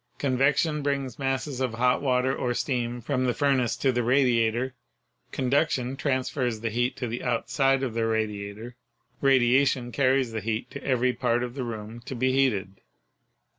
[0.17, 4.71] Convection brings masses of hot water or steam from the furnace to the radi ator.
[5.31, 8.75] Conduction transfers the heat to the outside of the HEAT 59 radiator.
[9.21, 12.81] Radiation carries the heat to every part of the room to be heated.